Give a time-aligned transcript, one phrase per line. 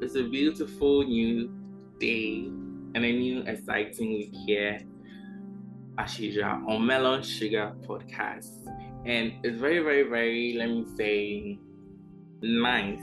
[0.00, 1.50] it's a beautiful new
[1.98, 2.46] day
[2.94, 4.80] and a new exciting week here,
[5.98, 8.66] as usual, on Melon Sugar Podcast.
[9.06, 11.58] And it's very, very, very, let me say,
[12.42, 13.00] nice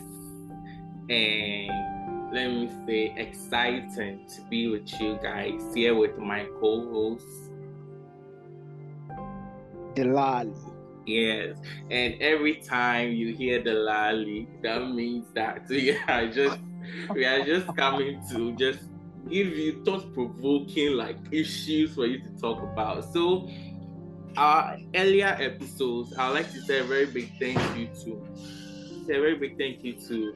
[1.10, 7.26] and let me say exciting to be with you guys here with my co-host
[9.96, 10.56] Delali.
[11.06, 11.58] Yes,
[11.90, 16.60] and every time you hear Delali, that means that we are just
[17.14, 18.80] we are just coming to just
[19.30, 23.04] give you thought-provoking like issues for you to talk about.
[23.14, 23.50] So
[24.38, 28.28] our earlier episodes, I'd like to say a very big thank you to
[29.06, 30.34] say a very big thank you to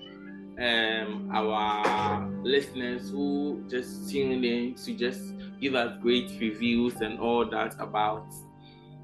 [0.59, 7.49] um, our listeners who just tuned in to just give us great reviews and all
[7.49, 8.27] that about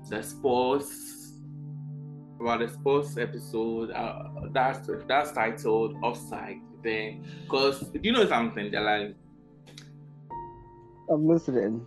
[0.09, 1.33] the sports
[2.39, 8.71] about the sports episode uh, that's that's titled offside then because do you know something
[8.71, 9.13] Delali?
[11.09, 11.85] I'm listening.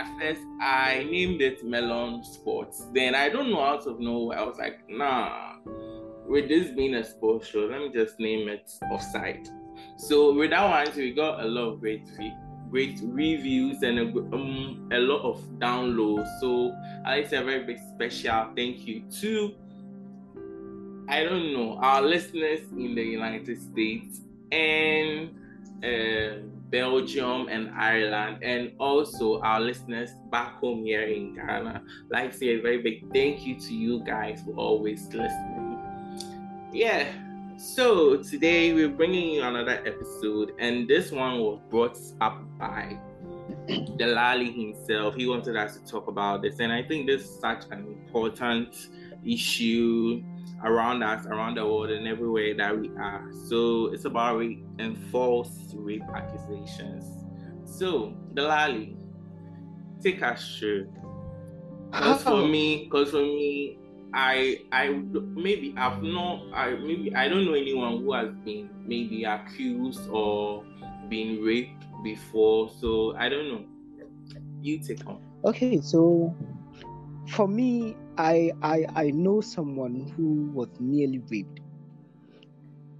[0.00, 2.86] At first, I named it Melon Sports.
[2.94, 4.38] Then I don't know out of nowhere.
[4.38, 5.56] I was like, nah,
[6.26, 9.48] with this being a sports show, let me just name it Offside.
[9.96, 12.02] So with that one, we got a lot of great
[12.70, 16.26] great reviews and a, um, a lot of downloads.
[16.40, 19.54] So I say a very big special thank you to
[21.08, 25.30] I don't know our listeners in the United States and.
[25.82, 31.84] Uh, Belgium and Ireland, and also our listeners back home here in Ghana.
[32.10, 35.78] Like say, a very big thank you to you guys for always listening.
[36.72, 37.12] Yeah,
[37.58, 42.98] so today we're bringing you another episode, and this one was brought up by
[43.68, 45.14] Delali himself.
[45.14, 48.88] He wanted us to talk about this, and I think this is such an important
[49.24, 50.24] issue
[50.64, 53.30] around us, around the world, and everywhere that we are.
[53.48, 57.04] So it's about rape and false rape accusations.
[57.64, 58.96] So, Delali,
[60.02, 60.92] take us through.
[61.90, 62.46] Because for oh.
[62.46, 63.78] me, because for me,
[64.14, 69.24] I I maybe I've not I maybe I don't know anyone who has been maybe
[69.24, 70.64] accused or
[71.08, 72.70] been raped before.
[72.78, 73.64] So I don't know.
[74.60, 75.20] You take on.
[75.44, 76.34] Okay, so
[77.28, 81.60] for me, I I I know someone who was nearly raped.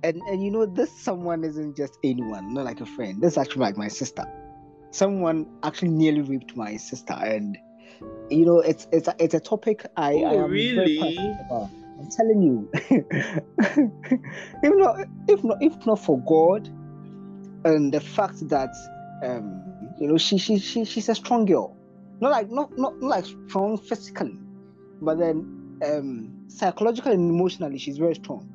[0.02, 3.20] And and you know this someone isn't just anyone, not like a friend.
[3.22, 4.24] This is actually like my sister.
[4.90, 7.56] Someone actually nearly raped my sister, and
[8.30, 10.74] you know it's it's a, it's a topic I, oh, I am really?
[10.74, 11.70] very passionate about.
[11.98, 12.68] I'm telling you,
[14.62, 16.66] if not if not if not for God,
[17.64, 18.70] and the fact that
[19.22, 19.62] um
[19.98, 21.76] you know she she, she she's a strong girl,
[22.22, 24.38] not like not not, not like strong physically,
[25.00, 28.48] but then um, psychologically and emotionally, she's very strong.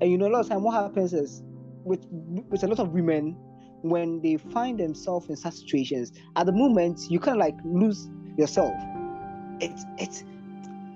[0.00, 1.42] And you know, a lot of time, what happens is
[1.84, 2.06] with
[2.50, 3.34] with a lot of women,
[3.80, 8.10] when they find themselves in such situations, at the moment, you kind of like lose
[8.36, 8.74] yourself.
[9.60, 10.22] It's it's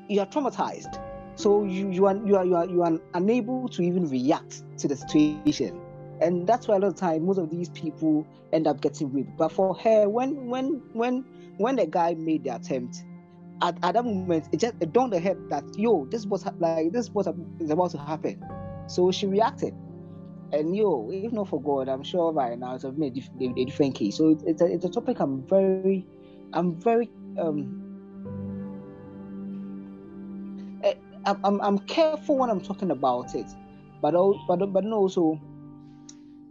[0.09, 1.01] you are traumatized,
[1.35, 4.87] so you you are you are you are you are unable to even react to
[4.87, 5.81] the situation.
[6.21, 9.39] And that's why a lot of time most of these people end up getting raped.
[9.39, 11.25] But for her, when when when
[11.59, 13.05] when the guy made the attempt,
[13.61, 17.11] at, at that moment it just it dawned ahead that yo this was like this
[17.11, 17.29] was
[17.61, 18.43] is about to happen.
[18.87, 19.75] So she reacted.
[20.53, 23.95] And yo if not for god i'm sure by now it's a, a, a different
[23.95, 24.17] case.
[24.17, 26.07] So it's, it's, a, it's a topic i'm very
[26.55, 27.85] i'm very um
[30.85, 30.95] eh,
[31.27, 33.47] I'm, I'm careful when I'm talking about it,
[34.01, 34.15] but
[34.47, 35.39] but but also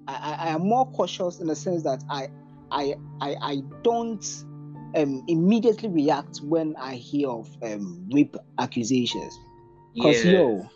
[0.08, 2.28] I, I am more cautious in the sense that I
[2.72, 4.24] I I, I don't
[4.96, 9.38] um, immediately react when I hear of um, rape accusations.
[9.94, 10.70] Because yo,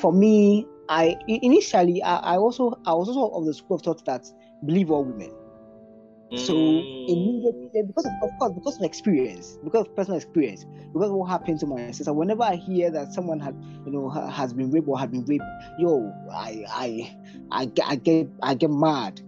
[0.00, 4.04] for me, I initially I, I, also I was also of the school of thought
[4.06, 4.26] that
[4.66, 5.32] believe all women.
[6.36, 7.08] So mm.
[7.08, 11.26] immediately, because of, of course, because of experience, because of personal experience, because of what
[11.26, 13.54] happened to my sister, whenever I hear that someone had,
[13.86, 15.44] you know, has been raped or had been raped,
[15.78, 17.16] yo, I, I,
[17.52, 19.20] I, I get, I get mad.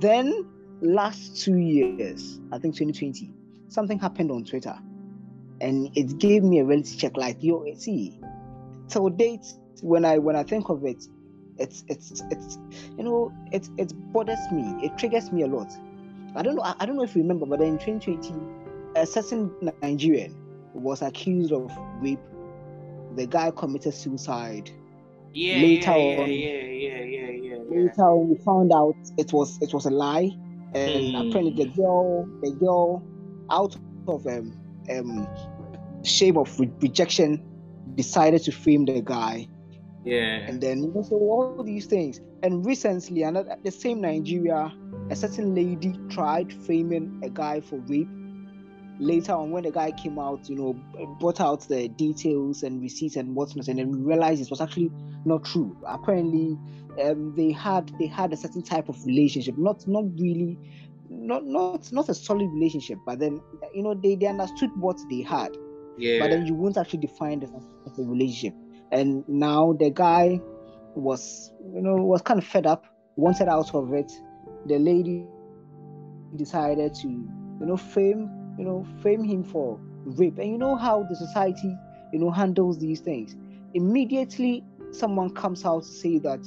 [0.00, 0.46] Then
[0.80, 3.32] last two years, I think 2020,
[3.68, 4.78] something happened on Twitter,
[5.60, 7.16] and it gave me a reality check.
[7.16, 8.18] Like, yo, eh, see,
[8.86, 9.46] so date
[9.82, 11.04] when I when I think of it,
[11.58, 12.58] it's it's it's
[12.96, 14.62] you know it it bothers me.
[14.82, 15.70] It triggers me a lot.
[16.34, 16.62] I don't know.
[16.62, 18.34] I, I don't know if you remember, but in 2020,
[18.96, 19.50] a certain
[19.82, 20.36] Nigerian
[20.74, 22.20] was accused of rape.
[23.16, 24.70] The guy committed suicide.
[25.32, 27.82] Yeah, later yeah, on, yeah, yeah, yeah, yeah, yeah.
[27.82, 30.30] Later on, we found out it was it was a lie
[30.74, 31.28] and mm.
[31.28, 33.02] apparently the girl, the girl,
[33.50, 33.76] out
[34.06, 34.58] of um,
[34.90, 35.26] um
[36.04, 37.42] shame of re- rejection,
[37.94, 39.48] decided to frame the guy,
[40.04, 40.46] Yeah.
[40.48, 42.20] And then you know, so all these things.
[42.42, 44.72] And recently, another the same Nigeria,
[45.10, 48.08] a certain lady tried framing a guy for rape.
[48.98, 50.72] Later on, when the guy came out, you know,
[51.20, 54.90] brought out the details and receipts and whatnot, and then we realized it was actually
[55.24, 55.76] not true.
[55.86, 56.58] Apparently,
[57.02, 60.58] um, they had they had a certain type of relationship, not not really,
[61.08, 63.40] not not not a solid relationship, but then
[63.74, 65.56] you know they they understood what they had.
[65.98, 66.20] Yeah.
[66.20, 67.50] But then you won't actually define it
[67.86, 68.54] as a relationship
[68.92, 70.40] and now the guy
[70.94, 72.86] was you know was kind of fed up
[73.16, 74.12] wanted out of it
[74.66, 75.24] the lady
[76.36, 81.02] decided to you know frame you know frame him for rape and you know how
[81.04, 81.74] the society
[82.12, 83.36] you know handles these things
[83.74, 86.40] immediately someone comes out to say that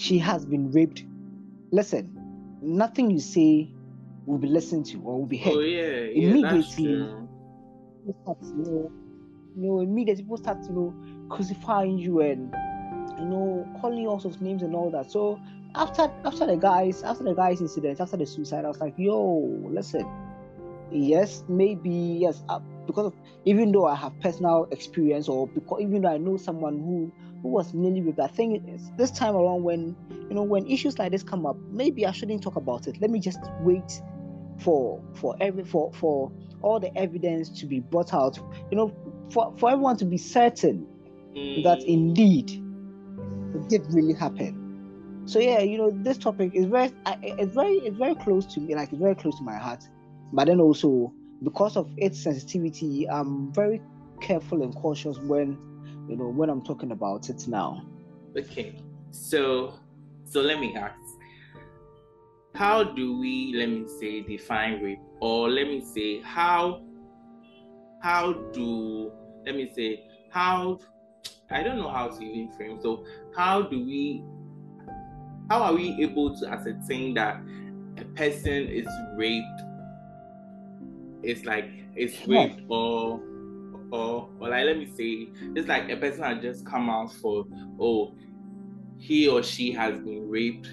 [0.00, 1.04] she has been raped.
[1.72, 2.16] Listen
[2.62, 3.70] nothing you say
[4.26, 5.54] will be listened to or will be heard.
[5.54, 8.14] Oh, yeah, yeah, immediately you
[8.56, 8.92] know,
[9.54, 10.94] you know immediately people start you know
[11.28, 12.54] crucifying you and
[13.18, 15.10] you know calling you all sorts of names and all that.
[15.10, 15.38] So
[15.74, 19.16] after after the guys after the guys incident after the suicide, I was like, yo,
[19.70, 20.06] listen,
[20.92, 23.14] yes, maybe yes, uh, because of,
[23.44, 27.48] even though I have personal experience or because even though I know someone who who
[27.48, 29.96] was nearly raped, I think it's this time around when
[30.28, 33.00] you know when issues like this come up, maybe I shouldn't talk about it.
[33.00, 34.00] Let me just wait
[34.58, 36.30] for for every for for
[36.62, 38.38] all the evidence to be brought out.
[38.70, 38.94] You know,
[39.30, 40.86] for for everyone to be certain
[41.34, 41.62] mm.
[41.64, 42.50] that indeed
[43.54, 44.60] it did really happen.
[45.26, 48.74] So yeah, you know, this topic is very, it's very, it's very close to me.
[48.74, 49.84] Like it's very close to my heart.
[50.32, 51.12] But then also
[51.42, 53.80] because of its sensitivity, I'm very
[54.20, 55.58] careful and cautious when,
[56.10, 57.82] you know, when I'm talking about it now.
[58.36, 58.76] Okay,
[59.10, 59.74] so,
[60.24, 60.94] so let me ask,
[62.54, 66.82] how do we, let me say, define rape, or let me say, how,
[68.02, 69.12] how do,
[69.46, 70.78] let me say, how
[71.50, 72.78] I don't know how to even frame.
[72.80, 73.04] So
[73.36, 74.22] how do we
[75.48, 77.40] how are we able to ascertain that
[77.98, 78.86] a person is
[79.16, 79.62] raped?
[81.22, 82.30] It's like it's hmm.
[82.32, 83.20] raped or
[83.92, 87.46] or or like let me say it's like a person has just come out for
[87.80, 88.14] oh
[88.98, 90.68] he or she has been raped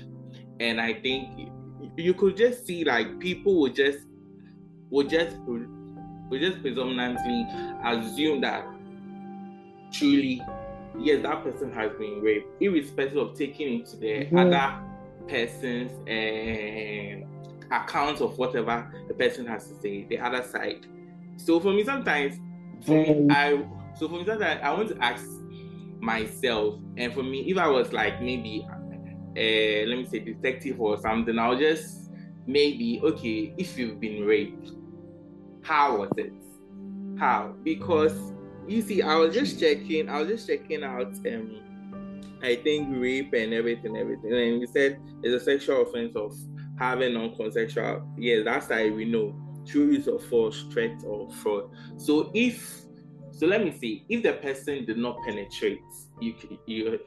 [0.59, 1.49] and I think
[1.95, 3.99] you could just see like people would just
[4.89, 7.47] would just would just predominantly
[7.83, 8.65] assume that
[9.91, 10.41] truly
[10.99, 14.37] yes, that person has been raped, irrespective of taking into the mm-hmm.
[14.37, 14.79] other
[15.27, 20.85] person's uh, account of whatever the person has to say, the other side.
[21.37, 22.39] So for me, sometimes,
[22.81, 23.65] for me, I
[23.95, 25.25] so for me, sometimes I want to ask
[25.99, 30.97] myself, and for me, if I was like maybe, uh, let me say, detective or
[30.99, 32.11] something, I'll just
[32.45, 34.71] maybe okay, if you've been raped,
[35.63, 36.33] how was it?
[37.19, 37.55] How?
[37.63, 38.33] Because
[38.67, 40.09] you see, I was just checking.
[40.09, 41.13] I was just checking out.
[41.25, 41.61] Um,
[42.43, 46.35] I think rape and everything, everything, and you said it's a sexual offense of
[46.77, 48.07] having non-consensual.
[48.17, 49.35] Yeah, that's how we know
[49.67, 51.69] true use of force, threat, or fraud.
[51.97, 52.81] So if,
[53.31, 55.79] so let me see, if the person did not penetrate,
[56.21, 56.33] you
[56.65, 56.99] you,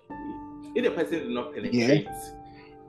[0.74, 2.30] if the person did not penetrate, yeah.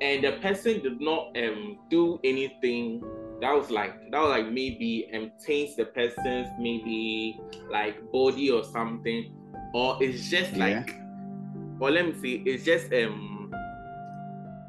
[0.01, 3.03] and the person did not um do anything
[3.41, 7.39] that was like that was like maybe um taints the person's maybe
[7.71, 9.33] like body or something
[9.73, 11.79] or it's just like yeah.
[11.79, 13.51] or let me see it's just um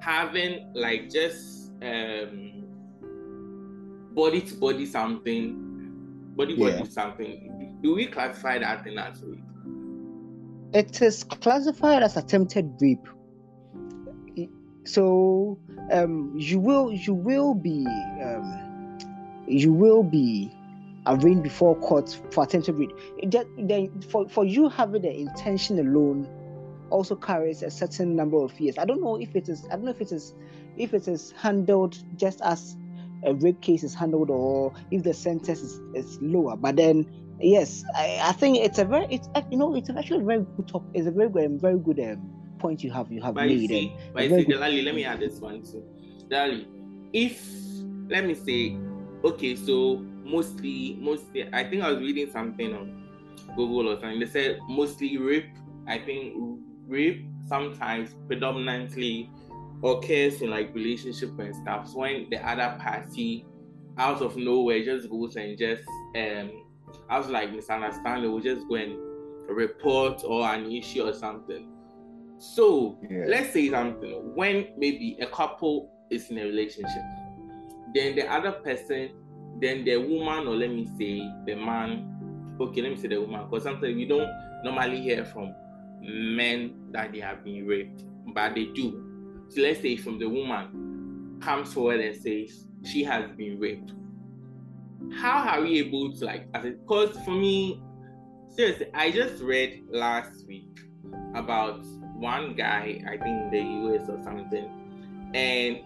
[0.00, 2.51] having like just um
[4.14, 5.56] body to body something
[6.36, 6.78] body yeah.
[6.78, 9.40] body something do we classify that thing as rape
[10.74, 13.06] it is classified as attempted rape
[14.84, 15.58] so
[15.92, 17.86] um, you will you will be
[18.22, 18.98] um,
[19.46, 20.50] you will be
[21.06, 22.92] arraigned before court for attempted rape.
[23.58, 26.28] Then for, for you having the intention alone
[26.90, 28.78] also carries a certain number of years.
[28.78, 30.34] I don't know if it is I don't know if it is
[30.76, 32.76] if it is handled just as
[33.24, 36.56] a rape case is handled or if the sentence is, is lower.
[36.56, 37.06] But then
[37.40, 40.68] yes, I, I think it's a very it's you know it's actually a very good
[40.68, 43.60] top it's a very good very good um, point you have you have but made.
[43.60, 45.84] You see, but you see, Delali, let me add this one too.
[46.28, 46.66] Delali,
[47.12, 47.40] if
[48.08, 48.76] let me say,
[49.24, 53.08] okay, so mostly, mostly, I think I was reading something on
[53.56, 54.20] Google or something.
[54.20, 55.50] They said mostly rape.
[55.86, 56.34] I think
[56.86, 59.30] rape sometimes predominantly
[59.82, 61.88] occurs in like relationship and stuff.
[61.88, 63.46] So when the other party
[63.98, 65.84] out of nowhere just goes and just
[66.16, 66.64] um
[67.08, 68.96] I was like misunderstanding will just go and
[69.48, 71.68] report or an issue or something.
[72.38, 73.24] So yeah.
[73.26, 77.02] let's say something when maybe a couple is in a relationship,
[77.94, 79.10] then the other person,
[79.60, 83.44] then the woman, or let me say the man, okay, let me say the woman,
[83.48, 84.28] because sometimes we don't
[84.64, 85.54] normally hear from
[86.00, 89.11] men that they have been raped, but they do.
[89.56, 93.92] Let's say from the woman comes forward and says she has been raped.
[95.14, 97.82] How are we able to like as because for me,
[98.48, 100.80] seriously, I just read last week
[101.34, 105.80] about one guy, I think in the US or something, and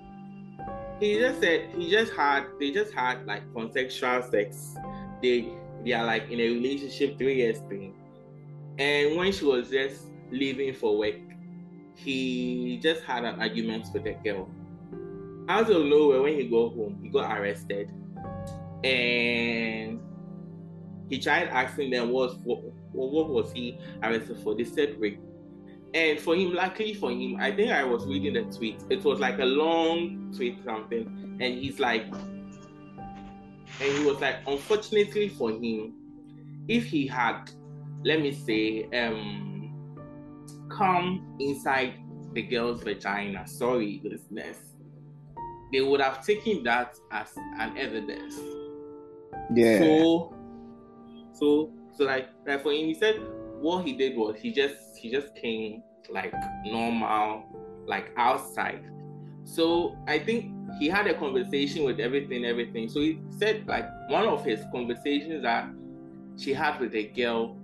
[1.00, 4.76] he just said he just had they just had like consensual sex.
[5.22, 5.48] They
[5.84, 7.94] they are like in a relationship three years thing.
[8.78, 11.14] And when she was just leaving for work,
[11.96, 14.48] he just had an argument with the girl.
[15.48, 17.90] Out of nowhere, when he got home, he got arrested.
[18.84, 20.00] And
[21.08, 22.62] he tried asking them what, what,
[22.92, 24.54] what was he arrested for.
[24.54, 25.20] They said rape.
[25.94, 28.82] And for him, luckily for him, I think I was reading the tweet.
[28.90, 32.04] It was like a long tweet something, and he's like,
[33.80, 35.94] and he was like, unfortunately for him,
[36.68, 37.50] if he had,
[38.04, 39.55] let me say, um,
[40.76, 41.94] come inside
[42.32, 44.56] the girl's vagina, sorry, listeners,
[45.72, 48.38] they would have taken that as an evidence.
[49.54, 49.78] Yeah.
[49.78, 50.34] So,
[51.32, 53.20] so, so like, like for him, he said
[53.60, 56.32] what he did was he just he just came like
[56.64, 57.44] normal,
[57.86, 58.84] like outside.
[59.44, 62.88] So I think he had a conversation with everything, everything.
[62.88, 65.68] So he said like one of his conversations that
[66.36, 67.56] she had with a girl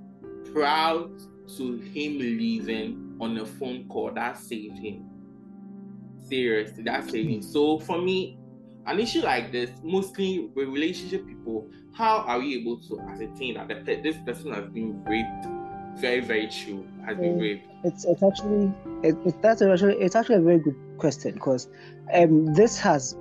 [0.53, 1.11] proud
[1.57, 5.05] to him leaving on a phone call that saved him.
[6.29, 7.43] Seriously, that saved him.
[7.43, 8.39] So for me,
[8.87, 13.69] an issue like this, mostly with relationship people, how are we able to ascertain that
[13.69, 15.47] the, this person has been raped?
[16.01, 16.87] Very, very true.
[17.07, 17.69] Has been raped.
[17.85, 21.69] It's it's actually it, it, that's actually it's actually a very good question because
[22.15, 23.15] um this has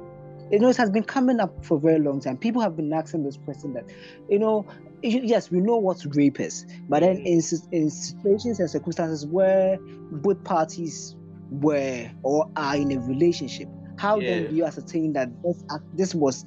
[0.52, 2.38] you know it has been coming up for a very long time.
[2.38, 3.86] People have been asking this question that
[4.30, 4.66] you know
[5.04, 7.26] yes, we know what rape is, but then mm.
[7.26, 9.78] in, in situations and circumstances where
[10.12, 11.16] both parties
[11.50, 13.68] were or are in a relationship,
[13.98, 14.30] how yeah.
[14.30, 16.46] then do you ascertain that this, this was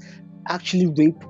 [0.49, 1.23] actually rape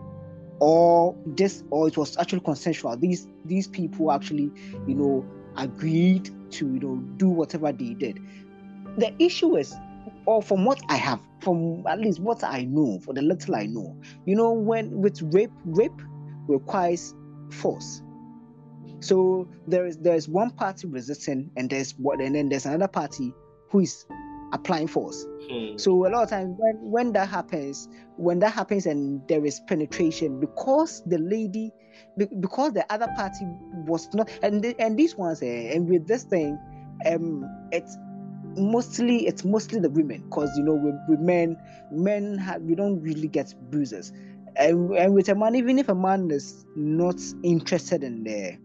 [0.60, 2.96] or this or it was actually consensual?
[2.96, 4.50] These these people actually,
[4.86, 5.26] you know,
[5.56, 8.20] agreed to you know do whatever they did.
[8.96, 9.74] The issue is,
[10.26, 13.66] or from what I have, from at least what I know, for the little I
[13.66, 16.00] know, you know, when with rape, rape
[16.48, 17.14] requires
[17.50, 18.02] force.
[19.00, 23.34] So there is there's one party resisting, and there's what, and then there's another party
[23.70, 24.06] who is
[24.52, 25.26] applying force.
[25.50, 25.76] Hmm.
[25.76, 29.60] So a lot of times when when that happens, when that happens and there is
[29.68, 31.70] penetration, because the lady,
[32.16, 33.44] because the other party
[33.86, 36.58] was not, and the, and these ones, uh, and with this thing,
[37.04, 37.98] um, it's
[38.56, 41.56] mostly it's mostly the women because you know with, with men
[41.90, 44.12] men have, we don't really get bruises
[44.56, 48.56] and, and with a man, even if a man is not interested in the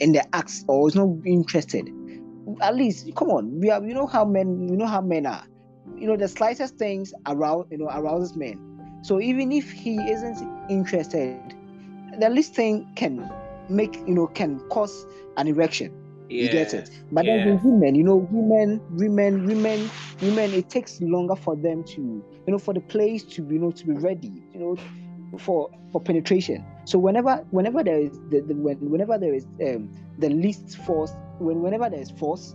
[0.00, 1.88] in the acts or is not interested,
[2.60, 5.44] at least come on, we have you know how men you know how men are.
[5.96, 9.00] You know the slightest things arouse you know arouses men.
[9.02, 10.38] So even if he isn't
[10.68, 11.40] interested,
[12.18, 13.30] the least thing can
[13.68, 15.92] make you know can cause an erection.
[16.28, 16.42] Yeah.
[16.42, 16.90] You get it.
[17.10, 17.44] But yeah.
[17.44, 22.44] then women, you know, women, women, women, women, it takes longer for them to, you
[22.46, 24.76] know, for the place to, you know, to be ready, you know,
[25.38, 26.64] for for penetration.
[26.84, 31.12] So whenever whenever there is the, the when, whenever there is um, the least force,
[31.38, 32.54] when whenever there is force,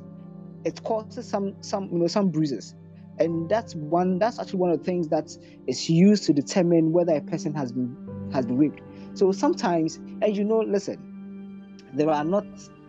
[0.65, 2.75] it causes some some you know some bruises,
[3.19, 5.29] and that's one that's actually one of the things that
[5.67, 7.95] is used to determine whether a person has been
[8.31, 8.81] has been raped.
[9.13, 12.45] So sometimes, and you know, listen, there are not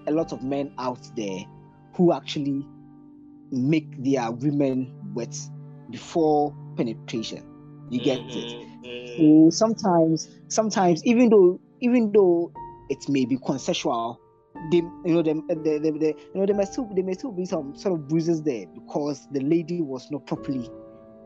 [0.07, 1.45] a lot of men out there
[1.95, 2.67] who actually
[3.51, 5.37] make their women wet
[5.91, 7.45] before penetration.
[7.91, 8.29] You get it.
[8.29, 9.53] Mm, mm, so mm.
[9.53, 12.53] sometimes, sometimes even though even though
[12.89, 14.21] it may be consensual,
[14.71, 17.33] they you know they, they, they, they, you know there may still there may still
[17.33, 20.69] be some sort of bruises there because the lady was not properly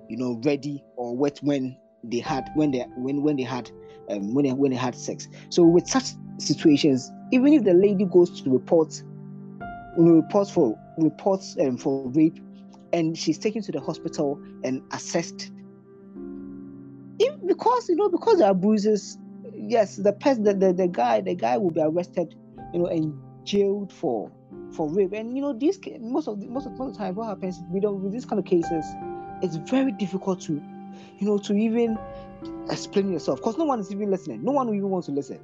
[0.09, 3.71] you know ready or wet when they had when they when when they had
[4.11, 5.29] um, when they when they had sex.
[5.51, 6.05] So with such
[6.39, 9.03] situations, even if the lady goes to report,
[9.97, 12.39] reports for reports um, for rape,
[12.93, 15.51] and she's taken to the hospital and assessed,
[17.19, 19.19] if, because you know because there are bruises,
[19.55, 22.35] yes, the person the, the, the guy the guy will be arrested,
[22.73, 24.31] you know, and jailed for
[24.73, 25.13] for rape.
[25.13, 27.61] And you know, these most of the, most of, most of the time, what happens
[27.71, 28.85] we don't with these kind of cases,
[29.43, 30.55] it's very difficult to,
[31.19, 31.99] you know, to even
[32.71, 34.43] explain yourself because no one is even listening.
[34.45, 35.41] No one even wants to listen.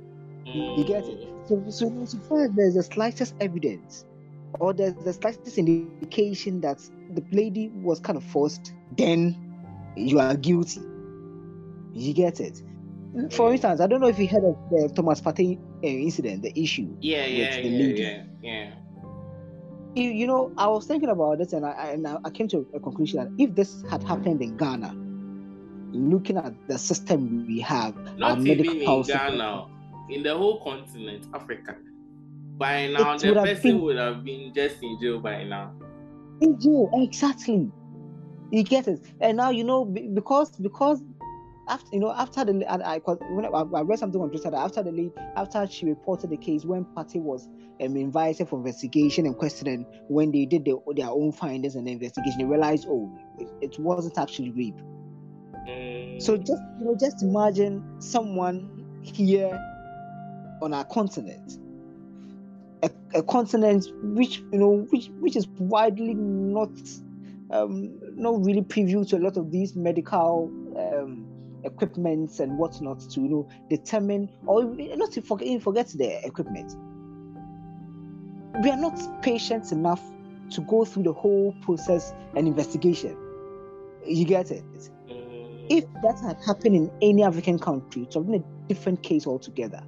[0.47, 1.29] You get it?
[1.47, 4.05] So, so, so far there's the slightest evidence
[4.61, 6.79] or there's the slightest indication that
[7.13, 9.37] the lady was kind of forced, then
[9.97, 10.81] you are guilty.
[11.93, 12.63] You get it?
[13.31, 16.53] For instance, I don't know if you heard of the Thomas Partey uh, incident, the
[16.61, 16.97] issue.
[17.01, 18.71] Yeah, yeah, yeah, yeah, yeah.
[19.95, 22.81] you, you know, I was thinking about this, and I, and I came to a
[22.81, 24.95] conclusion that if this had happened in Ghana,
[25.93, 29.67] looking at the system we have, not even in Ghana,
[30.08, 31.76] in the whole continent, Africa,
[32.56, 35.73] by now the person been, would have been just in jail by now.
[36.40, 37.70] In jail, exactly.
[38.50, 41.02] You get it, and now you know because because
[41.68, 44.82] after you know after the I, I when I, read something on Twitter that after
[44.82, 47.49] the lead after she reported the case when Partey was
[47.80, 52.38] um, invited for investigation and questioning when they did their, their own findings and investigation
[52.38, 54.76] they realized oh it, it wasn't actually rape
[55.66, 56.23] mm.
[56.23, 59.58] so just you know just imagine someone here
[60.64, 61.59] on our continent
[62.83, 66.71] a, a continent which you know which which is widely not
[67.50, 71.26] um not really preview to a lot of these medical um
[71.64, 76.75] equipments and whatnot to you know determine or not to forget forget the equipment.
[78.62, 80.02] We are not patient enough
[80.50, 83.16] to go through the whole process and investigation.
[84.06, 84.64] You get it?
[85.68, 89.26] If that had happened in any African country, it would have been a different case
[89.26, 89.83] altogether.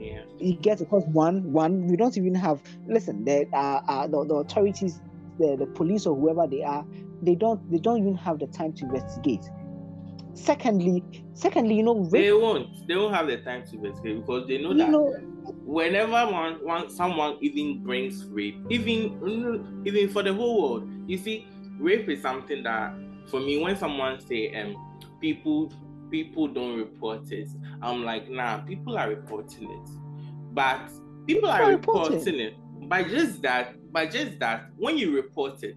[0.00, 0.22] Yeah.
[0.38, 0.84] You get it?
[0.84, 2.62] Because one, one, we don't even have.
[2.86, 5.00] Listen, the uh, uh, the, the authorities,
[5.38, 6.84] the, the police or whoever they are,
[7.22, 9.44] they don't they don't even have the time to investigate
[10.34, 11.04] secondly
[11.34, 14.72] secondly you know they won't they won't have the time to investigate because they know
[14.72, 15.12] that know,
[15.64, 21.46] whenever one, one someone even brings rape even even for the whole world you see
[21.78, 22.92] rape is something that
[23.26, 24.76] for me when someone say um
[25.20, 25.72] people
[26.10, 27.48] people don't report it
[27.82, 29.90] i'm like nah people are reporting it
[30.52, 30.80] but
[31.26, 32.54] people are reporting, reporting it
[32.88, 35.76] by just that by just that when you report it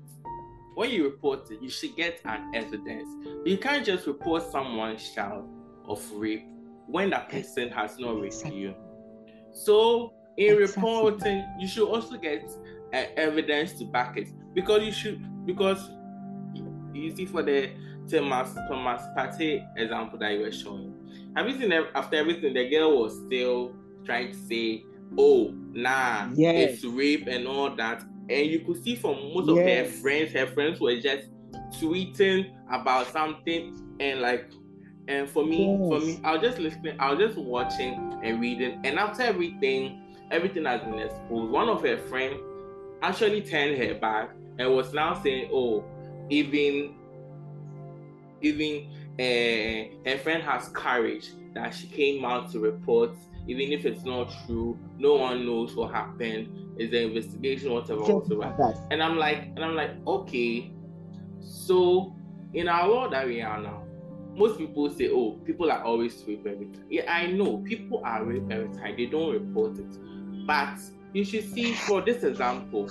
[0.75, 3.09] when you report it, you should get an evidence.
[3.45, 5.47] You can't just report someone's child
[5.87, 6.45] of rape
[6.87, 8.73] when that person has not raped you.
[9.51, 10.81] So in exactly.
[10.81, 12.49] reporting, you should also get
[12.93, 15.89] uh, evidence to back it because you should because
[16.93, 17.71] you see for the
[18.09, 20.93] Thomas Thomas Partey example that you were showing.
[21.35, 23.73] Have you seen after everything the girl was still
[24.05, 24.85] trying to say,
[25.17, 26.73] "Oh, nah, yes.
[26.73, 29.87] it's rape and all that," and you could see from most of yes.
[29.87, 31.27] her friends, her friends were just
[31.79, 34.51] tweeting about something and like
[35.07, 35.89] and for me yes.
[35.89, 40.01] for me I was just listening I was just watching and reading and after everything
[40.31, 42.39] everything has been exposed one of her friends
[43.01, 45.83] actually turned her back and was now saying oh
[46.29, 46.95] even
[48.43, 53.11] even uh, her friend has courage that she came out to report
[53.47, 58.73] even if it's not true no one knows what happened is the investigation whatever whatever.
[58.91, 60.71] and i'm like and i'm like okay.
[61.41, 62.15] So
[62.53, 63.83] in our world that we are now
[64.35, 66.85] most people say oh people are always rape every time.
[66.89, 69.97] Yeah i know people are rape every time they don't report it.
[70.47, 70.79] But
[71.13, 72.89] you should see for this example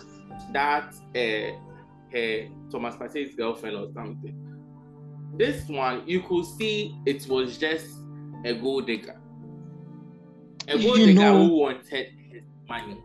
[0.53, 4.52] that uh, uh thomas Partey's girlfriend or something
[5.37, 7.87] this one you could see it was just
[8.45, 9.19] a gold digger.
[10.69, 11.47] A gold digger know.
[11.47, 12.99] who wanted his money.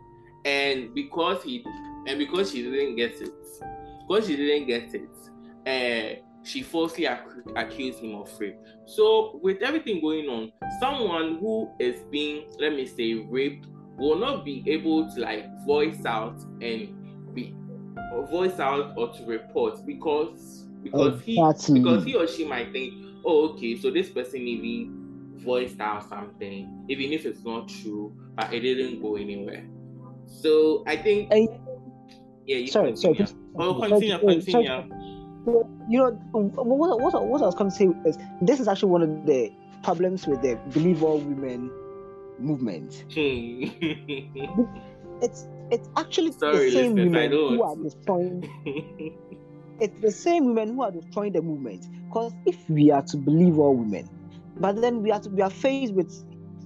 [0.44, 1.64] And because he
[2.06, 3.32] and because she didn't get it
[4.06, 5.08] because she didn't get it
[5.66, 7.20] uh, she falsely ac-
[7.56, 8.56] accused him of rape.
[8.86, 13.66] So with everything going on someone who is being let me say raped
[13.98, 17.54] will not be able to like voice out and be
[18.30, 21.74] voice out or to report because because exactly.
[21.74, 26.08] he because he or she might think oh okay so this person even voiced out
[26.08, 29.64] something even if it's not true but it didn't go anywhere
[30.28, 31.32] so I think.
[31.32, 31.48] I,
[32.46, 33.26] yeah, sorry, continue.
[33.26, 33.38] sorry.
[33.56, 34.66] Oh, continue, continue.
[34.66, 34.90] Sorry.
[35.88, 39.02] You know, what, what, what I was going to say is this is actually one
[39.02, 39.50] of the
[39.82, 41.70] problems with the believe all women
[42.38, 43.04] movement.
[43.14, 43.64] Hmm.
[45.22, 48.48] it's it's actually Sorry, the same women who are destroying.
[49.80, 51.86] it's the same women who are destroying the movement.
[52.06, 54.08] Because if we are to believe all women,
[54.56, 56.12] but then we are to, we are faced with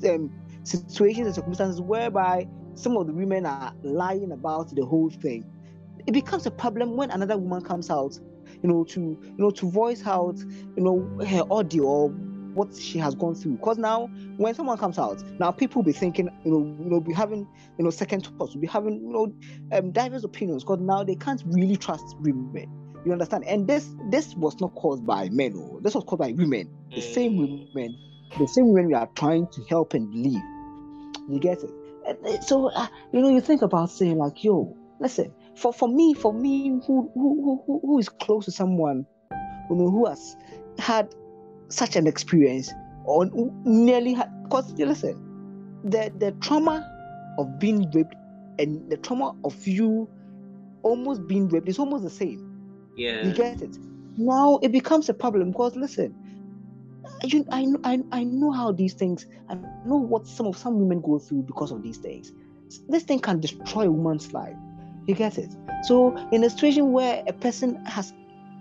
[0.09, 0.31] um,
[0.65, 5.45] situations and circumstances whereby some of the women are lying about the whole thing.
[6.07, 8.19] It becomes a problem when another woman comes out,
[8.63, 12.09] you know, to you know to voice out, you know, her audio or
[12.55, 13.53] what she has gone through.
[13.53, 17.01] Because now, when someone comes out, now people will be thinking, you know, you know,
[17.01, 17.47] be having,
[17.79, 19.35] you know, second thoughts, be having, you know,
[19.73, 20.65] um, diverse opinions.
[20.65, 22.82] Because now they can't really trust women.
[23.05, 23.45] You understand?
[23.45, 25.55] And this this was not caused by men.
[25.55, 26.71] Or oh, this was caused by women.
[26.95, 27.75] The same mm.
[27.75, 27.97] women,
[28.39, 30.43] the same women we are trying to help and believe.
[31.29, 31.71] You get it?
[32.43, 36.35] so uh, you know you think about saying like yo listen for for me for
[36.35, 39.07] me who who who, who is close to someone
[39.71, 40.37] you know who has
[40.81, 41.15] had
[41.69, 42.73] such an experience
[43.05, 43.31] or
[43.65, 46.89] nearly had because listen the the trauma
[47.39, 48.17] of being raped
[48.59, 50.09] and the trauma of you
[50.83, 51.69] almost being raped.
[51.69, 52.52] is almost the same.
[52.97, 53.25] Yeah.
[53.25, 53.77] You get it?
[54.17, 56.15] Now it becomes a problem because listen,
[57.25, 59.55] you, I, I, I know how these things, I
[59.87, 62.33] know what some of some women go through because of these things.
[62.89, 64.57] This thing can destroy a woman's life.
[65.07, 65.51] You get it?
[65.85, 68.13] So, in a situation where a person has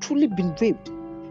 [0.01, 0.89] truly been raped,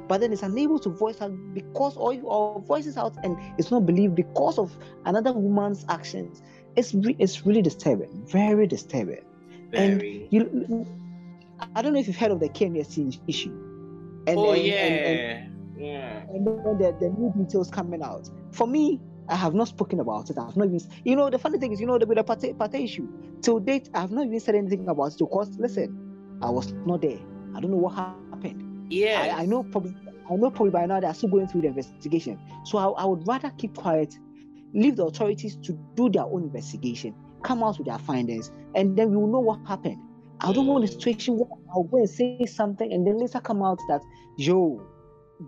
[0.09, 3.87] but then is unable to voice out because or, or voices out and it's not
[3.87, 6.43] believed because of another woman's actions,
[6.77, 9.25] it's re- it's really disturbing, very disturbing.
[9.71, 10.27] Very.
[10.27, 10.87] And you,
[11.75, 13.51] I don't know if you've heard of the KNUST issue.
[14.27, 14.75] And, oh and, yeah.
[14.75, 16.23] And, yeah.
[16.29, 18.29] And then the, the new details coming out.
[18.53, 20.39] For me, I have not spoken about it.
[20.39, 22.55] I have not even, you know, the funny thing is, you know, with the Partey,
[22.55, 23.09] Partey issue,
[23.43, 27.03] till date, I have not even said anything about it because, listen, I was not
[27.03, 27.19] there.
[27.55, 28.93] I don't know what happened.
[28.93, 29.35] Yeah.
[29.37, 29.95] I, I, know probably,
[30.31, 32.39] I know probably by now they are still going through the investigation.
[32.65, 34.19] So I, I would rather keep quiet,
[34.75, 39.11] leave the authorities to do their own investigation, come out with their findings, and then
[39.11, 39.99] we will know what happened.
[40.43, 43.63] I don't want a situation where I'll go and say something and then later come
[43.63, 44.01] out that,
[44.39, 44.83] yo,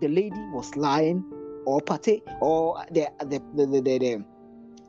[0.01, 1.23] the lady was lying
[1.65, 4.25] or Partey or the the the the, the,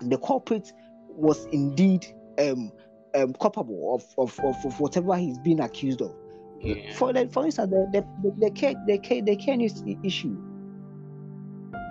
[0.08, 0.72] the culprit
[1.08, 2.06] was indeed
[2.38, 2.70] um,
[3.14, 6.14] um culpable of, of, of, of whatever he's been accused of.
[6.60, 6.92] Yeah.
[6.94, 8.50] For the, for instance, the the the the
[8.86, 9.58] the care the care
[10.04, 10.36] issue.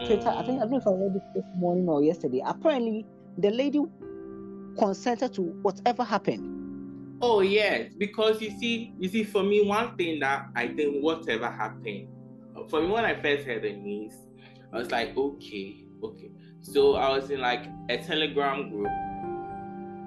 [0.06, 0.28] So mm.
[0.28, 2.41] I think I don't know if I read it this morning or yesterday.
[2.45, 3.06] Apparently,
[3.38, 3.80] the lady
[4.78, 6.62] consented to whatever happened.
[7.25, 11.49] Oh yes, because you see, you see, for me, one thing that I think whatever
[11.49, 12.09] happened,
[12.67, 14.12] for me when I first heard the news,
[14.73, 16.31] I was like, okay, okay.
[16.59, 18.91] So I was in like a Telegram group,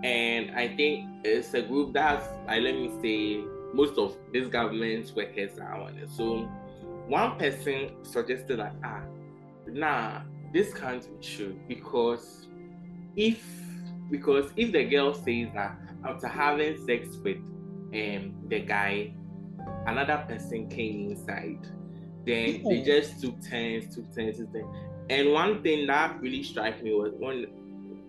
[0.04, 5.14] and I think it's a group that's, I let me say, most of these governments
[5.14, 6.10] workers are on it.
[6.10, 6.40] So
[7.08, 9.00] one person suggested that, ah,
[9.66, 10.20] nah,
[10.52, 12.46] this can't be true because
[13.16, 13.42] if
[14.10, 17.38] because if the girl says that after having sex with
[17.94, 19.14] um the guy,
[19.86, 21.66] another person came inside
[22.26, 24.66] then they just took turns, took turns, took turns.
[25.08, 27.46] And one thing that really struck me was one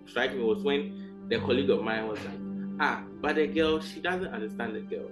[0.08, 2.40] struck me was when the colleague of mine was like,
[2.80, 5.12] ah, but the girl, she doesn't understand the girl.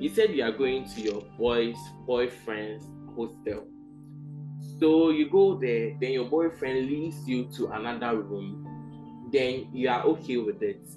[0.00, 3.66] You said you are going to your boy's boyfriend's hostel.
[4.80, 10.04] So you go there, then your boyfriend leads you to another room, then you are
[10.04, 10.88] okay with it.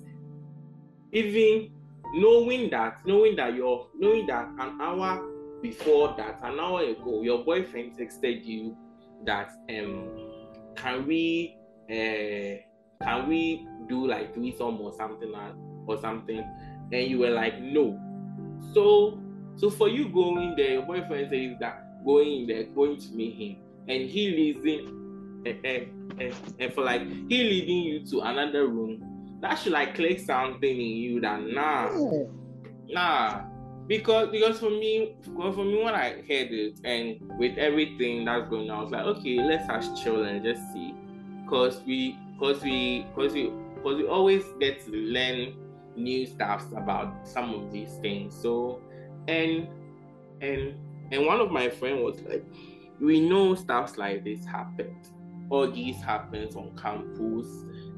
[1.11, 1.71] Even
[2.13, 5.27] knowing that, knowing that you're knowing that an hour
[5.61, 8.75] before that, an hour ago, your boyfriend texted you
[9.25, 10.09] that um
[10.75, 11.55] can we
[11.89, 12.57] uh
[13.03, 15.33] can we do like threesome or something
[15.87, 16.43] or something,
[16.91, 17.99] and you were like no.
[18.73, 19.19] So
[19.55, 23.57] so for you going there, your boyfriend says that going there, going to meet him,
[23.87, 28.67] and he leads in, and, and, and, and for like he leading you to another
[28.67, 29.03] room,
[29.41, 31.89] that should like click something in you that nah,
[32.87, 33.41] nah
[33.87, 38.49] because because for me because for me when I heard it and with everything that's
[38.49, 40.93] going on, I was like, okay, let's just chill and just see,
[41.49, 43.51] cause we cause we cause we
[43.83, 45.55] cause we always get to learn
[45.97, 48.33] new stuff about some of these things.
[48.33, 48.79] So
[49.27, 49.67] and
[50.41, 50.75] and
[51.11, 52.45] and one of my friend was like,
[53.01, 55.07] we know stuff like this happened.
[55.51, 57.47] All these happens on campus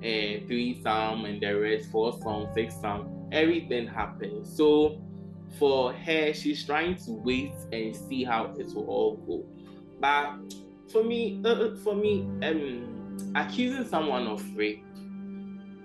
[0.02, 4.56] and three some and the rest four some six some everything happens.
[4.58, 5.02] So
[5.60, 9.46] for her, she's trying to wait and see how it will all go.
[10.00, 10.54] But
[10.92, 14.84] for me, uh, uh, for me, um, accusing someone of rape,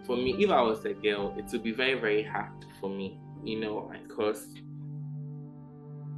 [0.07, 3.21] for me, if I was a girl, it would be very, very hard for me,
[3.45, 4.55] you know, because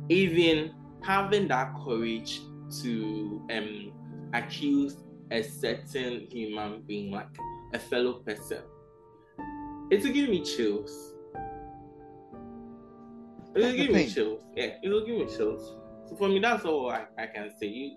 [0.08, 2.40] even having that courage
[2.82, 3.92] to um
[4.32, 4.96] accuse
[5.30, 7.28] a certain human being, like
[7.72, 8.62] a fellow person,
[9.90, 11.14] it will give me chills
[13.54, 14.42] It'll give me chills.
[14.54, 15.74] Yeah, it'll give me chills.
[16.08, 17.66] So for me, that's all I, I can say.
[17.66, 17.96] You,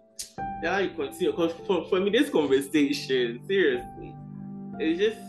[0.63, 4.15] yeah, you continue because for, for me, this conversation, seriously,
[4.79, 5.19] it's just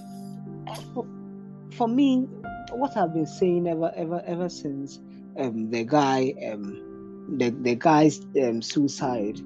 [1.76, 2.26] for me.
[2.72, 4.98] What I've been saying ever, ever, ever since
[5.38, 9.40] um, the guy, um, the the guy's um, suicide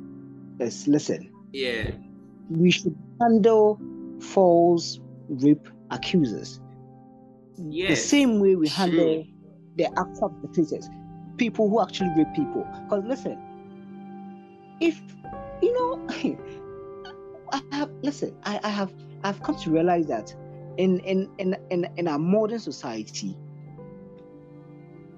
[0.61, 1.31] is listen.
[1.53, 1.90] Yeah,
[2.51, 3.81] we should handle
[4.21, 6.61] false rape accusers.
[7.57, 9.25] Yes, the same way we handle
[9.77, 10.89] the actual perpetrators,
[11.37, 12.67] people who actually rape people.
[12.85, 13.39] Because listen,
[14.81, 15.01] if
[15.63, 16.07] you know,
[17.53, 18.93] I have listen, I, I have
[19.25, 20.35] I've come to realize that
[20.77, 23.37] in in in in, in our modern society,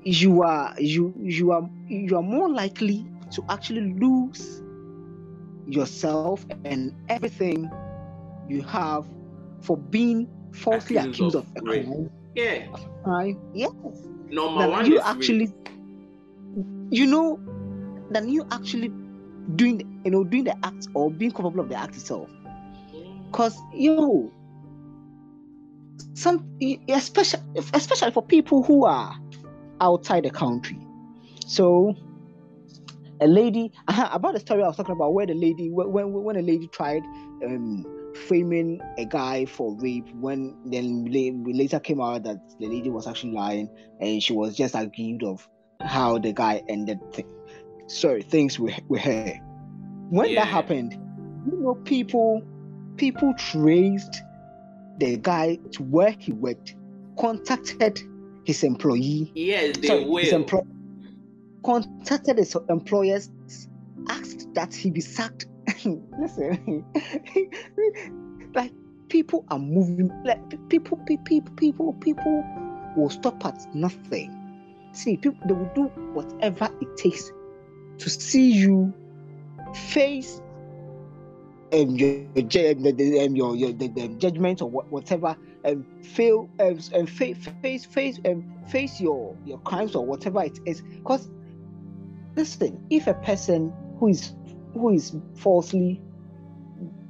[0.02, 4.62] you are you you are you are more likely to actually lose
[5.72, 7.70] yourself and everything
[8.48, 9.06] you have
[9.62, 12.10] for being falsely accused, accused of, of, a crime.
[12.34, 12.66] Yeah.
[13.04, 13.40] Crime.
[13.54, 13.70] Yes
[14.30, 15.68] number one you actually rape.
[16.90, 17.40] you know,
[18.10, 18.92] than you actually
[19.56, 22.30] doing, the, you know, doing the act or being capable of the act itself.
[22.94, 23.32] Mm.
[23.32, 24.32] Cause you know,
[26.14, 26.46] some
[26.88, 27.42] especially
[27.74, 29.16] especially for people who are
[29.80, 30.78] outside the country.
[31.46, 31.94] So
[33.20, 36.42] a lady about the story I was talking about where the lady when when a
[36.42, 37.02] lady tried
[37.44, 37.84] um,
[38.26, 43.32] framing a guy for rape when then later came out that the lady was actually
[43.32, 43.68] lying
[44.00, 45.48] and she was just accused of
[45.80, 47.26] how the guy ended th-
[47.86, 49.34] sorry things with, with her.
[50.10, 50.40] When yeah.
[50.40, 50.92] that happened
[51.46, 52.42] you know people
[52.96, 54.22] people traced
[54.98, 56.74] the guy to where he worked
[57.18, 58.00] contacted
[58.44, 59.30] his employee.
[59.34, 60.18] Yes they sorry, will.
[60.18, 60.64] his employer
[61.62, 63.30] contacted his employers
[64.08, 65.46] asked that he be sacked.
[66.18, 66.84] Listen
[68.54, 68.72] like
[69.08, 72.44] people are moving like people people people people
[72.96, 74.36] will stop at nothing.
[74.92, 77.30] See people they will do whatever it takes
[77.98, 78.92] to see you
[79.74, 80.40] face
[81.72, 87.08] um, your, your, um, your, your the, the judgment or whatever and fail um, and
[87.08, 90.82] face face face and um, face your your crimes or whatever it is.
[90.82, 91.30] Because
[92.36, 94.34] listen if a person who is
[94.74, 96.00] who is falsely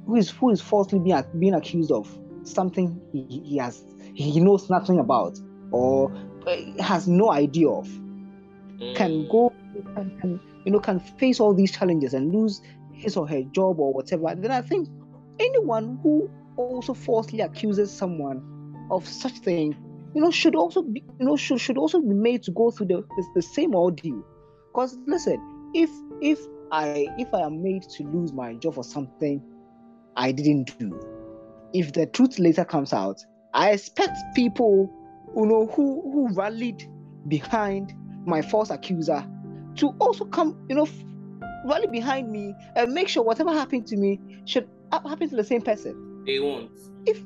[0.05, 2.07] who is who is falsely being, being accused of
[2.43, 5.37] something he, he has he knows nothing about
[5.71, 6.11] or
[6.47, 8.95] uh, has no idea of mm.
[8.95, 9.53] can go
[9.95, 12.61] can, can you know can face all these challenges and lose
[12.93, 14.89] his or her job or whatever then i think
[15.39, 19.75] anyone who also falsely accuses someone of such thing
[20.13, 22.87] you know should also be you know should, should also be made to go through
[22.87, 24.23] the, the, the same ordeal
[24.71, 25.39] because listen
[25.73, 25.89] if
[26.21, 26.39] if
[26.71, 29.41] I if I am made to lose my job for something
[30.15, 30.99] I didn't do,
[31.73, 34.91] if the truth later comes out, I expect people
[35.35, 36.83] you know who who rallied
[37.27, 37.93] behind
[38.25, 39.25] my false accuser
[39.77, 40.87] to also come, you know,
[41.65, 45.61] rally behind me and make sure whatever happened to me should happen to the same
[45.61, 46.23] person.
[46.25, 46.71] They won't.
[47.05, 47.21] If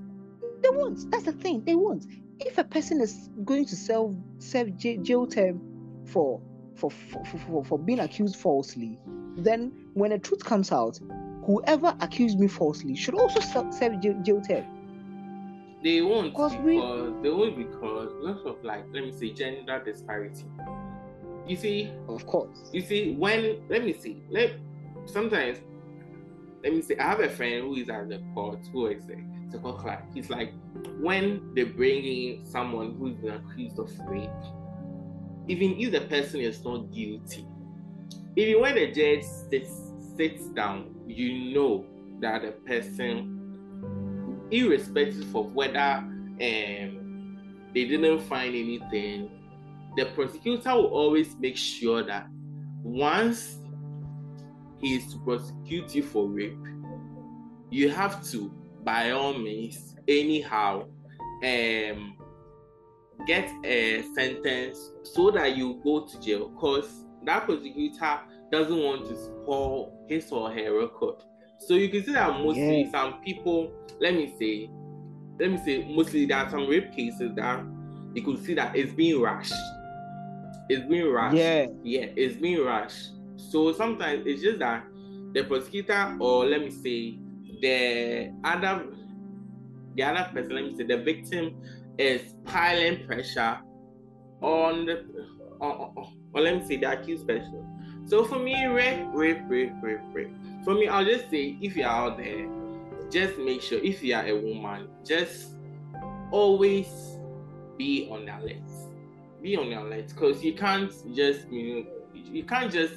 [0.61, 1.63] they won't, that's the thing.
[1.65, 2.05] They won't.
[2.39, 5.61] If a person is going to serve serve jail term
[6.05, 6.41] for
[6.75, 8.99] for, for, for, for being accused falsely,
[9.37, 10.99] then when the truth comes out,
[11.45, 14.65] whoever accused me falsely should also serve jail, jail term.
[15.83, 20.45] They won't because we, they won't because lots of like let me say gender disparity.
[21.47, 22.69] You see, of course.
[22.73, 24.53] You see, when let me see, let
[25.05, 25.59] sometimes
[26.63, 29.55] let me say I have a friend who is at the court who is a,
[29.55, 30.03] a court clerk.
[30.11, 30.53] He's like
[30.99, 34.29] when they bring in someone who's been accused of rape
[35.47, 37.45] even if the person is not guilty,
[38.35, 41.85] even when the judge sits, sits down, you know
[42.19, 46.37] that the person, irrespective of whether um,
[47.73, 49.29] they didn't find anything,
[49.95, 52.27] the prosecutor will always make sure that
[52.83, 53.59] once
[54.79, 56.57] he is to prosecute you for rape,
[57.69, 58.51] you have to,
[58.83, 60.85] by all means, anyhow,
[61.43, 62.17] um,
[63.27, 68.19] get a sentence so that you go to jail because that prosecutor
[68.51, 71.15] doesn't want to spoil his or her record.
[71.59, 74.69] So you can see that mostly some people, let me say,
[75.39, 77.63] let me say, mostly there are some rape cases that
[78.13, 79.53] you could see that it's being rushed.
[80.69, 81.37] It's being rushed.
[81.37, 81.67] Yeah.
[81.83, 83.11] Yeah, it's being rushed.
[83.37, 84.85] So sometimes it's just that
[85.33, 87.19] the prosecutor, or let me say,
[87.61, 88.85] the other
[89.95, 91.55] the other person, let me say, the victim
[91.97, 93.59] is piling pressure
[94.41, 95.05] on the
[95.61, 97.65] on, on, or let me say the accused person.
[98.07, 100.31] So for me, rape, rape, rape, rape, rape.
[100.63, 102.47] For me, I'll just say if you're out there,
[103.09, 105.53] just make sure if you are a woman, just
[106.31, 106.87] always
[107.77, 108.61] be on alert.
[109.41, 112.95] Be on alert because you can't just you know you can't just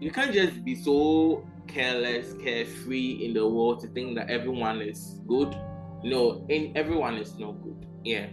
[0.00, 5.20] you can't just be so careless, carefree in the world to think that everyone is
[5.26, 5.56] good
[6.04, 7.86] no, in everyone is no good.
[8.04, 8.26] Yeah.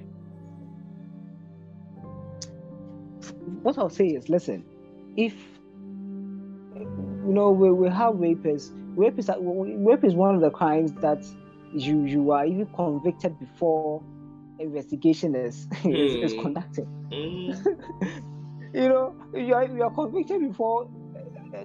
[3.63, 4.65] What I'll say is, listen,
[5.15, 5.34] if
[6.75, 11.25] you know we, we have rapists, rape is rape is one of the crimes that
[11.73, 14.03] you you are even convicted before
[14.60, 15.95] investigation is mm.
[16.23, 16.41] is, is, hmm.
[16.41, 16.88] conducted.
[17.10, 17.65] Mm.
[18.73, 20.89] you know, you are, you are convicted before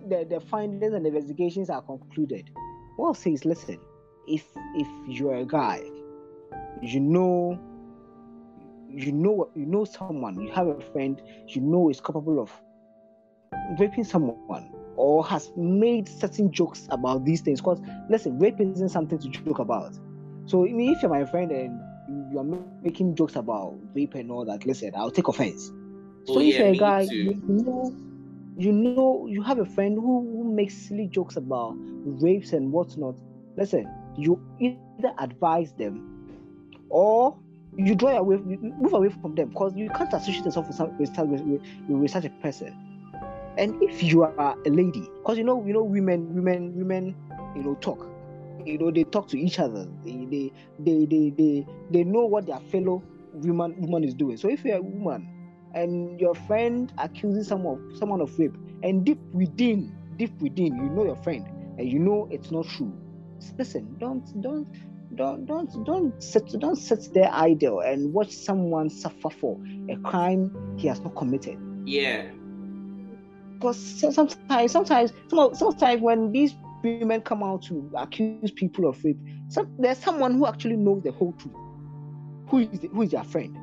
[0.09, 2.49] the, the findings and investigations are concluded.
[2.97, 3.79] What I'll say is, listen,
[4.29, 4.45] if
[4.77, 5.83] if you're a guy
[6.83, 7.59] you know
[8.89, 12.51] you know you know someone you have a friend you know is capable of
[13.79, 17.61] raping someone or has made certain jokes about these things.
[17.61, 19.95] Because listen rape isn't something to joke about.
[20.47, 21.81] So I mean, if you're my friend and
[22.33, 22.45] you are
[22.83, 25.73] making jokes about rape and all that listen i'll take offense.
[26.27, 27.93] So oh, if yeah, you're a guy you know
[28.57, 33.17] you know you have a friend who, who makes silly jokes about rapes and whatnot.
[33.57, 36.15] Listen, you either advise them
[36.88, 37.37] or
[37.77, 40.96] you draw away, you move away from them because you can't associate yourself with, some,
[40.96, 42.75] with, with, with such a person.
[43.59, 47.16] And if you are a lady, because you know, you know, women, women, women,
[47.55, 48.07] you know, talk.
[48.64, 49.87] You know, they talk to each other.
[50.05, 54.37] They, they, they, they, they, they know what their fellow woman, woman is doing.
[54.37, 55.29] So if you're a woman
[55.75, 60.90] and your friend accuses someone, of someone of rape, and deep within, deep within, you
[60.90, 61.46] know your friend,
[61.79, 62.92] and you know it's not true.
[63.59, 64.66] Listen, don't, don't,
[65.14, 70.51] don't don't don't sit don't sit there idle and watch someone suffer for a crime
[70.77, 71.59] he has not committed.
[71.85, 72.27] Yeah.
[73.55, 79.73] Because sometimes sometimes sometimes when these women come out to accuse people of rape, some,
[79.79, 81.55] there's someone who actually knows the whole truth.
[82.49, 83.57] Who is the, who is their friend?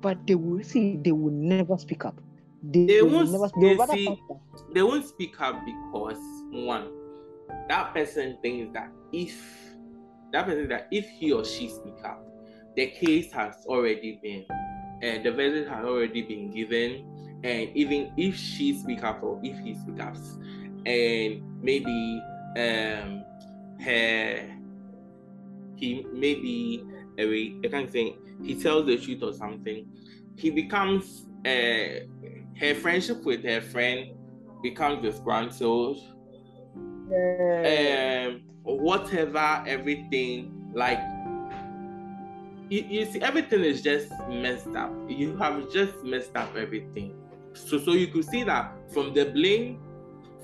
[0.00, 2.20] But they will see they will never speak up.
[2.62, 4.22] They, they won't never, they, they, see,
[4.72, 6.18] they won't speak up because
[6.50, 6.88] one,
[7.68, 9.40] that person thinks that if
[10.32, 12.24] that person that if he or she speak up,
[12.76, 14.44] the case has already been,
[15.02, 19.40] and uh, the verdict has already been given, and even if she speak up or
[19.42, 20.16] if he speak up,
[20.86, 22.22] and maybe
[22.56, 23.24] um
[23.80, 24.54] her
[25.76, 26.84] he maybe
[27.18, 29.86] I can't say he tells the truth or something,
[30.36, 32.06] he becomes uh
[32.60, 34.12] her friendship with her friend
[34.62, 35.98] becomes disgruntled.
[37.10, 38.26] Yeah.
[38.28, 38.42] Um
[38.76, 41.00] whatever, everything, like
[42.68, 44.92] you, you see, everything is just messed up.
[45.08, 47.14] You have just messed up everything.
[47.54, 49.80] So, so you could see that from the blame,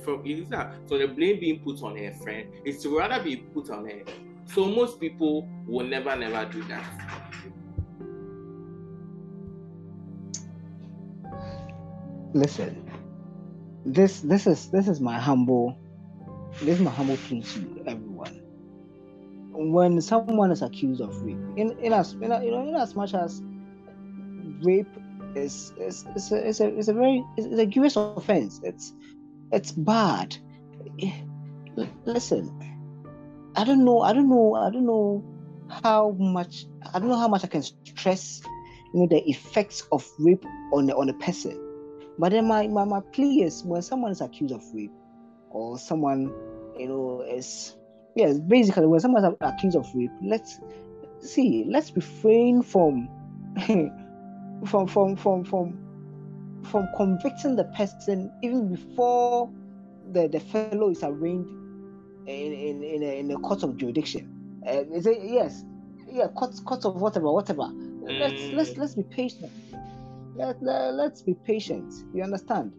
[0.03, 3.37] from you that so the blame being put on her friend is to rather be
[3.37, 4.03] put on her.
[4.47, 6.85] So most people will never, never do that.
[12.33, 12.91] Listen,
[13.85, 15.79] this this is this is my humble
[16.63, 18.14] this is my humble plea to everyone.
[19.57, 23.41] When someone is accused of rape, in, in as you know, in as much as
[24.63, 24.89] rape
[25.37, 28.61] is is, is, a, is, a, is a very it's a grievous offense.
[28.65, 28.93] It's
[29.53, 30.37] it's bad.
[31.01, 31.13] Eh,
[32.05, 32.51] listen,
[33.57, 34.01] I don't know.
[34.01, 34.55] I don't know.
[34.55, 35.25] I don't know
[35.71, 36.67] how much.
[36.93, 38.43] I don't know how much I can stress,
[38.93, 41.61] you know, the effects of rape on on a person.
[42.19, 44.93] But then my, my, my plea is when someone is accused of rape,
[45.51, 46.33] or someone,
[46.79, 47.77] you know, is
[48.15, 50.61] yes, basically when someone's accused of rape, let's
[51.21, 53.09] see, let's refrain from
[54.67, 55.79] from from from from
[56.71, 59.51] from convicting the person even before
[60.13, 61.49] the, the fellow is arraigned
[62.27, 64.31] in in in a, in a court of jurisdiction.
[64.67, 65.65] Uh, is it yes,
[66.11, 67.63] yeah, court court of whatever, whatever.
[67.63, 68.19] Mm.
[68.19, 69.53] Let's let's let's be patient.
[70.37, 71.93] Let, let, let's be patient.
[72.13, 72.73] You understand?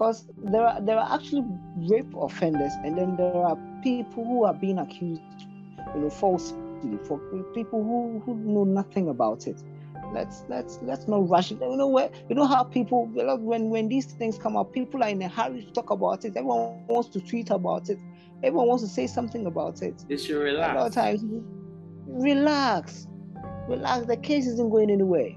[0.00, 1.44] because there are there are actually
[1.90, 5.20] rape offenders and then there are people who are being accused
[5.94, 6.56] you know falsely
[7.04, 7.18] for
[7.54, 9.62] people who, who know nothing about it.
[10.12, 11.60] Let's let's let's not rush it.
[11.60, 15.08] You know where you know how people when when these things come up people are
[15.08, 16.36] in a hurry to talk about it.
[16.36, 17.98] Everyone wants to tweet about it.
[18.42, 20.04] Everyone wants to say something about it.
[20.08, 21.22] They should relax a lot of times
[22.10, 23.06] relax.
[23.68, 24.06] Relax.
[24.06, 25.30] The case isn't going anywhere.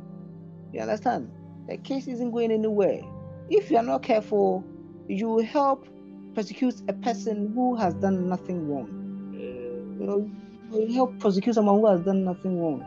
[0.71, 1.32] You understand?
[1.67, 3.01] The case isn't going anywhere.
[3.49, 4.63] If you are not careful,
[5.08, 5.88] you will help
[6.34, 8.88] persecute a person who has done nothing wrong.
[9.36, 10.00] Eh.
[10.00, 10.32] You know,
[10.72, 12.84] you help prosecute someone who has done nothing wrong.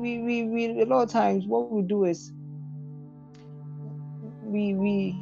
[0.00, 2.32] We, we, we, a lot of times, what we do is
[4.42, 5.16] we, we,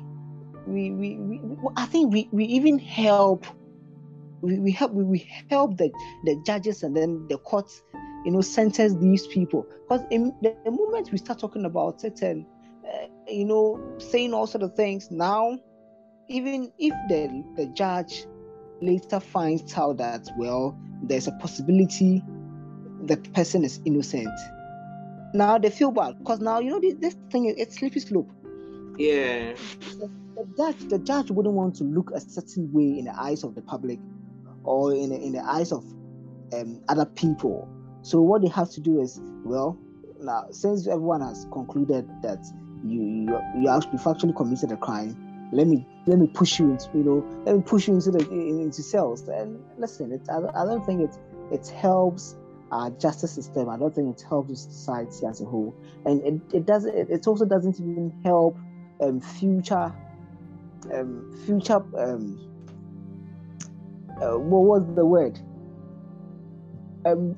[0.66, 1.40] we, we, we
[1.76, 3.46] I think we, we even help.
[4.40, 4.92] We, we help.
[4.92, 5.90] We, we help the,
[6.24, 7.82] the judges and then the courts,
[8.24, 9.66] you know, sentence these people.
[9.82, 12.46] Because in the, the moment we start talking about it certain
[12.86, 15.10] eh, you know, saying all sort of things.
[15.10, 15.58] Now,
[16.28, 18.26] even if the, the judge
[18.80, 22.22] later finds out that, well, there's a possibility
[23.04, 24.28] the person is innocent,
[25.34, 28.30] now they feel bad because now, you know, this, this thing, it's slippery slope.
[28.96, 29.54] Yeah.
[29.80, 33.44] The, the, judge, the judge wouldn't want to look a certain way in the eyes
[33.44, 33.98] of the public
[34.64, 35.84] or in, in the eyes of
[36.52, 37.68] um, other people.
[38.02, 39.78] So what they have to do is, well,
[40.20, 42.44] now since everyone has concluded that
[42.84, 45.16] you you you actually actually committed a crime
[45.52, 48.20] let me let me push you into you know let me push you into the
[48.30, 49.26] into cells.
[49.28, 51.16] And listen it I, I don't think it
[51.52, 52.36] it helps
[52.70, 53.68] our justice system.
[53.68, 55.74] I don't think it helps society as a whole.
[56.04, 58.58] And it, it doesn't it, it also doesn't even help
[59.00, 59.92] um future
[60.92, 62.44] um future um
[64.20, 65.38] uh, what was the word?
[67.06, 67.36] Um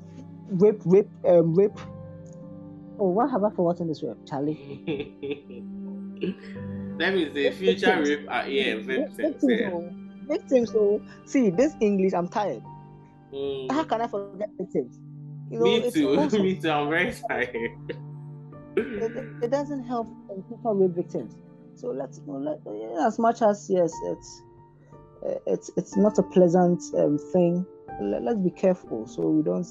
[0.49, 1.79] rape rape um rape.
[2.99, 5.65] Oh, what have I forgotten this word, Charlie?
[6.97, 8.27] Let me say future rape.
[8.29, 9.17] Uh, yeah, victims.
[9.17, 9.43] Victims.
[9.47, 9.79] Yeah.
[10.27, 10.71] Victims.
[10.71, 12.13] So see this English.
[12.13, 12.63] I'm tired.
[13.33, 13.71] Mm.
[13.71, 14.99] How can I forget victims?
[15.49, 16.29] You know, me too.
[16.43, 16.69] me too.
[16.69, 17.71] I'm very tired.
[18.77, 20.07] it, it, it, doesn't help
[20.47, 21.35] people rape victims.
[21.75, 24.41] So let's you know, let, as much as yes, it's
[25.45, 27.65] it's it's not a pleasant um, thing.
[28.01, 29.67] Let, us be careful so we don't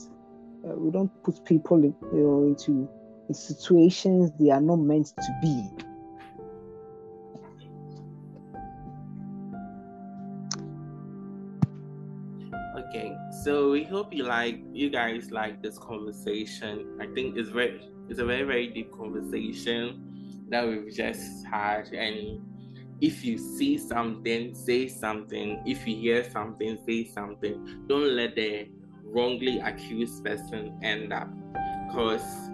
[0.64, 2.88] uh, we don't put people in, you know into
[3.28, 5.68] in situations they are not meant to be.
[13.45, 16.99] So we hope you like you guys like this conversation.
[17.01, 21.93] I think it's very it's a very very deep conversation that we've just had.
[21.93, 22.41] And
[23.01, 25.62] if you see something say something.
[25.66, 27.84] If you hear something say something.
[27.86, 28.68] Don't let the
[29.05, 31.28] wrongly accused person end up.
[31.88, 32.51] Because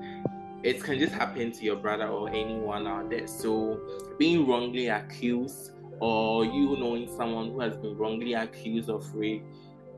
[0.62, 3.26] it can just happen to your brother or anyone out there.
[3.26, 3.80] So
[4.18, 9.42] being wrongly accused or you knowing someone who has been wrongly accused of rape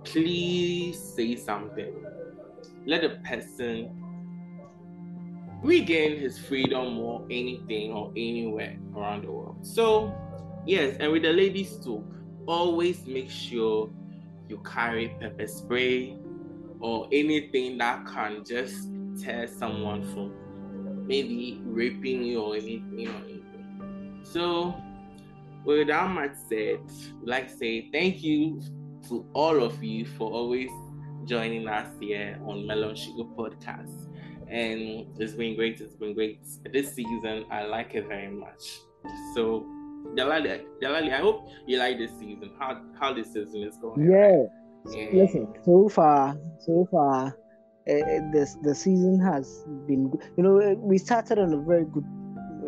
[0.04, 1.92] please say something
[2.86, 3.90] let the person
[5.62, 9.58] regain his freedom or anything or anywhere around the world.
[9.60, 10.14] So,
[10.66, 12.04] yes, and with the ladies too,
[12.46, 13.90] always make sure
[14.48, 16.16] you carry pepper spray
[16.80, 18.88] or anything that can just
[19.20, 24.20] tear someone from maybe raping you or anything or anything.
[24.22, 24.74] So,
[25.64, 26.78] with that much said,
[27.22, 28.62] like I say thank you
[29.08, 30.70] to all of you for always
[31.24, 34.08] joining us here on Melon Sugar Podcast
[34.50, 35.80] and it's been great.
[35.80, 36.40] It's been great
[36.72, 37.44] this season.
[37.50, 38.78] I like it very much.
[39.34, 39.66] So,
[40.14, 42.52] Delali, Delali, I hope you like this season.
[42.58, 44.10] How how this season is going?
[44.10, 44.44] Yeah.
[44.90, 45.08] yeah.
[45.12, 50.12] Listen, so far, so far, uh, this the season has been.
[50.36, 52.04] You know, we started on a very good,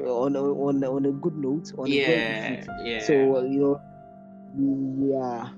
[0.06, 1.72] on a, on a, on a good note.
[1.78, 3.00] On yeah, yeah.
[3.00, 3.80] So you
[4.58, 5.50] know, are,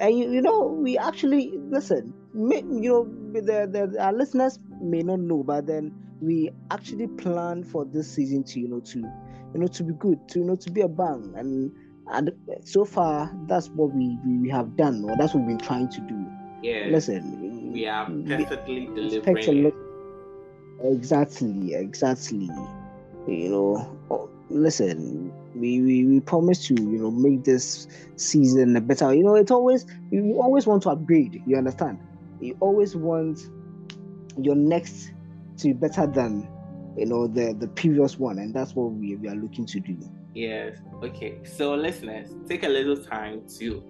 [0.00, 2.14] and you, you know, we actually listen.
[2.34, 7.84] You know, the, the our listeners may not know, but then we actually plan for
[7.84, 10.70] this season to you know to you know to be good, to you know to
[10.70, 11.72] be a bang, and
[12.10, 12.30] and
[12.64, 16.00] so far that's what we we, have done, or that's what we've been trying to
[16.02, 16.26] do.
[16.62, 16.88] Yeah.
[16.90, 19.72] Listen, we are perfectly we delivering.
[20.82, 22.50] Exactly, exactly.
[23.26, 29.14] You know, listen, we, we we promise to you know make this season a better.
[29.14, 31.42] You know, it's always you always want to upgrade.
[31.46, 31.98] You understand?
[32.40, 33.40] You always want
[34.40, 35.12] your next
[35.58, 36.48] to be better than
[36.96, 39.96] you know the the previous one and that's what we, we are looking to do
[40.34, 43.82] yes okay so listeners take a little time to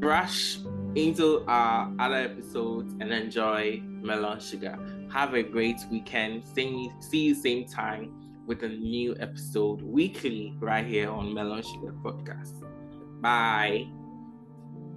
[0.00, 0.58] rush
[0.94, 4.78] into our other episodes and enjoy melon sugar
[5.12, 8.12] have a great weekend see, see you same time
[8.50, 12.66] with a new episode weekly right here on melon sugar podcast.
[13.22, 13.86] Bye.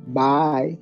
[0.08, 0.80] Bye